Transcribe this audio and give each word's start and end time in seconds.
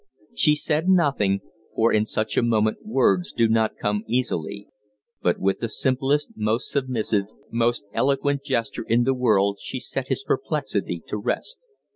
She 0.33 0.55
said 0.55 0.89
nothing, 0.89 1.41
for 1.75 1.93
in 1.93 2.07
such 2.07 2.35
a 2.35 2.41
moment 2.41 2.79
words 2.83 3.31
do 3.31 3.47
not 3.47 3.77
come 3.79 4.03
easily, 4.07 4.67
but 5.21 5.37
with 5.37 5.59
the 5.59 5.69
simplest, 5.69 6.31
most 6.35 6.71
submissive, 6.71 7.25
most 7.51 7.85
eloquent 7.93 8.41
gesture 8.43 8.83
in 8.87 9.03
the 9.03 9.13
world 9.13 9.59
she 9.61 9.79
set 9.79 10.07
his 10.07 10.23
perplexity 10.23 11.03
to 11.05 11.17
rest. 11.17 11.67